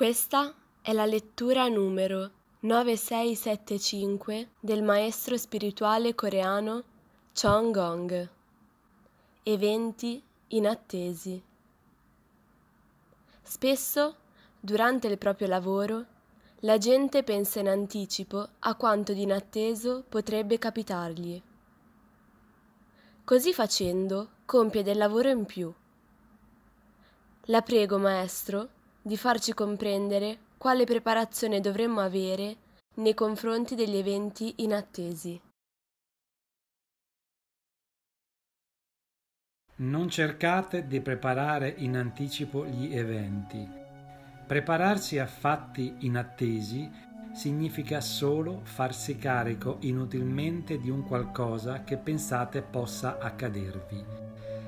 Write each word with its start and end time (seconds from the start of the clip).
Questa 0.00 0.54
è 0.80 0.94
la 0.94 1.04
lettura 1.04 1.68
numero 1.68 2.30
9675 2.60 4.48
del 4.58 4.82
maestro 4.82 5.36
spirituale 5.36 6.14
coreano 6.14 6.84
Chong 7.38 7.70
Gong. 7.70 8.28
Eventi 9.42 10.22
inattesi. 10.48 11.42
Spesso, 13.42 14.16
durante 14.58 15.06
il 15.06 15.18
proprio 15.18 15.48
lavoro, 15.48 16.06
la 16.60 16.78
gente 16.78 17.22
pensa 17.22 17.60
in 17.60 17.68
anticipo 17.68 18.48
a 18.60 18.74
quanto 18.76 19.12
di 19.12 19.20
inatteso 19.20 20.02
potrebbe 20.08 20.56
capitargli. 20.56 21.42
Così 23.22 23.52
facendo, 23.52 24.30
compie 24.46 24.82
del 24.82 24.96
lavoro 24.96 25.28
in 25.28 25.44
più. 25.44 25.70
La 27.42 27.60
prego, 27.60 27.98
maestro, 27.98 28.78
di 29.02 29.16
farci 29.16 29.54
comprendere 29.54 30.38
quale 30.58 30.84
preparazione 30.84 31.60
dovremmo 31.60 32.00
avere 32.00 32.56
nei 32.96 33.14
confronti 33.14 33.74
degli 33.74 33.96
eventi 33.96 34.54
inattesi. 34.56 35.40
Non 39.76 40.10
cercate 40.10 40.86
di 40.86 41.00
preparare 41.00 41.72
in 41.78 41.96
anticipo 41.96 42.66
gli 42.66 42.94
eventi. 42.94 43.66
Prepararsi 44.46 45.18
a 45.18 45.26
fatti 45.26 45.94
inattesi 46.00 46.90
significa 47.32 48.00
solo 48.00 48.60
farsi 48.64 49.16
carico 49.16 49.78
inutilmente 49.80 50.78
di 50.78 50.90
un 50.90 51.06
qualcosa 51.06 51.84
che 51.84 51.96
pensate 51.96 52.60
possa 52.60 53.18
accadervi. 53.18 54.04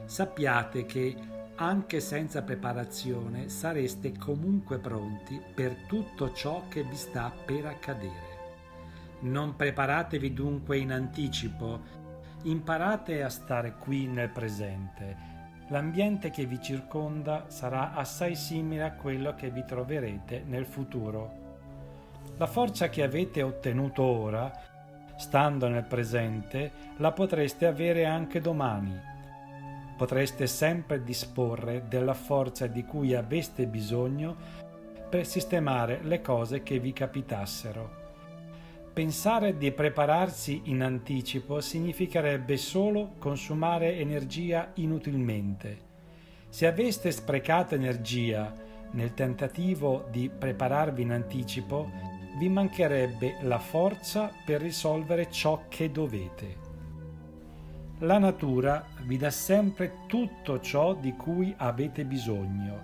Sappiate 0.06 0.86
che 0.86 1.16
anche 1.56 2.00
senza 2.00 2.42
preparazione 2.42 3.48
sareste 3.48 4.16
comunque 4.16 4.78
pronti 4.78 5.40
per 5.54 5.74
tutto 5.86 6.32
ciò 6.32 6.62
che 6.68 6.82
vi 6.82 6.96
sta 6.96 7.30
per 7.44 7.66
accadere. 7.66 8.30
Non 9.20 9.54
preparatevi 9.54 10.32
dunque 10.32 10.78
in 10.78 10.92
anticipo, 10.92 11.80
imparate 12.44 13.22
a 13.22 13.28
stare 13.28 13.74
qui 13.78 14.06
nel 14.06 14.30
presente. 14.30 15.30
L'ambiente 15.68 16.30
che 16.30 16.46
vi 16.46 16.60
circonda 16.60 17.44
sarà 17.48 17.92
assai 17.92 18.34
simile 18.34 18.82
a 18.82 18.92
quello 18.92 19.34
che 19.34 19.50
vi 19.50 19.64
troverete 19.64 20.42
nel 20.46 20.66
futuro. 20.66 21.40
La 22.38 22.46
forza 22.46 22.88
che 22.88 23.02
avete 23.02 23.42
ottenuto 23.42 24.02
ora, 24.02 24.50
stando 25.16 25.68
nel 25.68 25.84
presente, 25.84 26.72
la 26.96 27.12
potreste 27.12 27.66
avere 27.66 28.06
anche 28.06 28.40
domani 28.40 29.10
potreste 30.02 30.48
sempre 30.48 31.04
disporre 31.04 31.84
della 31.86 32.14
forza 32.14 32.66
di 32.66 32.84
cui 32.84 33.14
aveste 33.14 33.66
bisogno 33.66 34.34
per 35.08 35.24
sistemare 35.24 36.00
le 36.02 36.20
cose 36.20 36.64
che 36.64 36.80
vi 36.80 36.92
capitassero. 36.92 38.00
Pensare 38.92 39.56
di 39.56 39.70
prepararsi 39.70 40.62
in 40.64 40.82
anticipo 40.82 41.60
significherebbe 41.60 42.56
solo 42.56 43.12
consumare 43.20 43.96
energia 43.98 44.72
inutilmente. 44.74 45.78
Se 46.48 46.66
aveste 46.66 47.12
sprecato 47.12 47.76
energia 47.76 48.52
nel 48.90 49.14
tentativo 49.14 50.08
di 50.10 50.28
prepararvi 50.28 51.02
in 51.02 51.12
anticipo, 51.12 51.88
vi 52.40 52.48
mancherebbe 52.48 53.36
la 53.42 53.60
forza 53.60 54.32
per 54.44 54.62
risolvere 54.62 55.30
ciò 55.30 55.66
che 55.68 55.92
dovete. 55.92 56.61
La 58.02 58.18
natura 58.18 58.84
vi 59.02 59.16
dà 59.16 59.30
sempre 59.30 59.98
tutto 60.08 60.58
ciò 60.58 60.92
di 60.92 61.14
cui 61.14 61.54
avete 61.56 62.04
bisogno. 62.04 62.80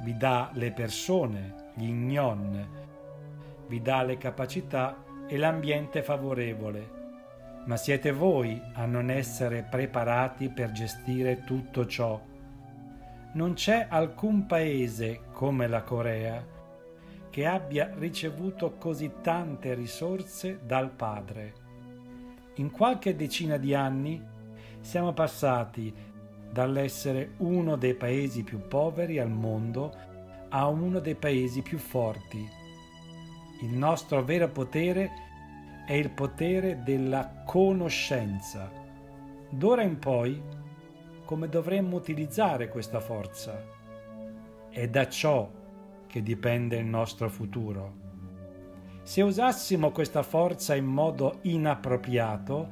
Vi 0.00 0.16
dà 0.16 0.48
le 0.54 0.72
persone, 0.72 1.72
gli 1.74 1.90
gnon, 1.90 2.68
vi 3.66 3.82
dà 3.82 4.02
le 4.02 4.16
capacità 4.16 5.04
e 5.26 5.36
l'ambiente 5.36 6.02
favorevole. 6.02 6.88
Ma 7.66 7.76
siete 7.76 8.12
voi 8.12 8.58
a 8.72 8.86
non 8.86 9.10
essere 9.10 9.66
preparati 9.68 10.48
per 10.48 10.72
gestire 10.72 11.44
tutto 11.44 11.84
ciò. 11.84 12.18
Non 13.34 13.52
c'è 13.52 13.88
alcun 13.90 14.46
paese 14.46 15.20
come 15.32 15.66
la 15.66 15.82
Corea 15.82 16.42
che 17.28 17.44
abbia 17.46 17.92
ricevuto 17.94 18.76
così 18.78 19.12
tante 19.20 19.74
risorse 19.74 20.60
dal 20.64 20.88
Padre. 20.92 21.52
In 22.54 22.70
qualche 22.70 23.14
decina 23.14 23.58
di 23.58 23.74
anni 23.74 24.28
siamo 24.80 25.12
passati 25.12 25.92
dall'essere 26.50 27.34
uno 27.38 27.76
dei 27.76 27.94
paesi 27.94 28.42
più 28.42 28.66
poveri 28.66 29.18
al 29.18 29.30
mondo 29.30 29.94
a 30.48 30.66
uno 30.66 30.98
dei 30.98 31.14
paesi 31.14 31.62
più 31.62 31.78
forti. 31.78 32.48
Il 33.62 33.76
nostro 33.76 34.24
vero 34.24 34.48
potere 34.48 35.10
è 35.86 35.92
il 35.92 36.10
potere 36.10 36.82
della 36.82 37.42
conoscenza. 37.44 38.70
D'ora 39.48 39.82
in 39.82 39.98
poi, 39.98 40.42
come 41.24 41.48
dovremmo 41.48 41.96
utilizzare 41.96 42.68
questa 42.68 43.00
forza? 43.00 43.62
È 44.68 44.88
da 44.88 45.08
ciò 45.08 45.48
che 46.06 46.22
dipende 46.22 46.76
il 46.76 46.86
nostro 46.86 47.28
futuro. 47.28 47.98
Se 49.02 49.22
usassimo 49.22 49.90
questa 49.90 50.22
forza 50.22 50.74
in 50.74 50.86
modo 50.86 51.38
inappropriato, 51.42 52.68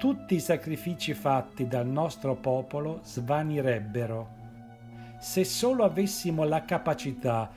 tutti 0.00 0.34
i 0.34 0.40
sacrifici 0.40 1.12
fatti 1.12 1.68
dal 1.68 1.86
nostro 1.86 2.34
popolo 2.34 3.00
svanirebbero. 3.02 4.28
Se 5.18 5.44
solo 5.44 5.84
avessimo 5.84 6.44
la 6.44 6.64
capacità 6.64 7.50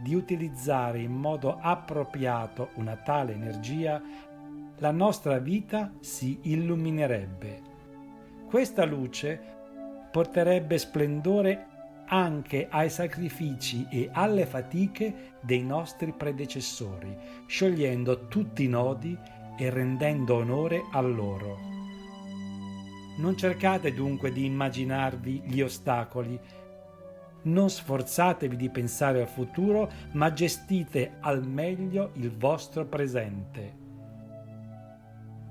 di 0.00 0.14
utilizzare 0.14 1.00
in 1.00 1.12
modo 1.12 1.58
appropriato 1.60 2.70
una 2.76 2.96
tale 2.96 3.34
energia, 3.34 4.00
la 4.78 4.90
nostra 4.92 5.36
vita 5.36 5.92
si 6.00 6.38
illuminerebbe. 6.44 7.60
Questa 8.46 8.86
luce 8.86 9.38
porterebbe 10.10 10.78
splendore 10.78 11.66
anche 12.06 12.66
ai 12.70 12.88
sacrifici 12.88 13.86
e 13.90 14.08
alle 14.10 14.46
fatiche 14.46 15.34
dei 15.42 15.62
nostri 15.62 16.12
predecessori, 16.12 17.14
sciogliendo 17.44 18.26
tutti 18.28 18.64
i 18.64 18.68
nodi 18.68 19.36
e 19.58 19.68
rendendo 19.70 20.36
onore 20.36 20.84
a 20.92 21.00
loro. 21.00 21.58
Non 23.16 23.36
cercate 23.36 23.92
dunque 23.92 24.30
di 24.30 24.44
immaginarvi 24.44 25.42
gli 25.46 25.60
ostacoli, 25.60 26.38
non 27.42 27.68
sforzatevi 27.68 28.56
di 28.56 28.70
pensare 28.70 29.20
al 29.20 29.28
futuro, 29.28 29.90
ma 30.12 30.32
gestite 30.32 31.16
al 31.20 31.46
meglio 31.46 32.10
il 32.14 32.30
vostro 32.30 32.86
presente. 32.86 33.76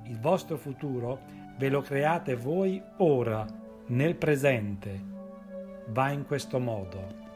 Il 0.03 0.19
vostro 0.19 0.57
futuro 0.57 1.19
ve 1.57 1.69
lo 1.69 1.81
create 1.81 2.35
voi 2.35 2.81
ora, 2.97 3.45
nel 3.87 4.15
presente. 4.15 5.15
Va 5.87 6.11
in 6.11 6.25
questo 6.25 6.59
modo. 6.59 7.26